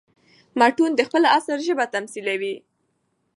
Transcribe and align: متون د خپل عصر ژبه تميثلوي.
متون 0.59 0.91
د 0.95 1.01
خپل 1.07 1.23
عصر 1.35 1.57
ژبه 1.67 1.85
تميثلوي. 1.93 2.55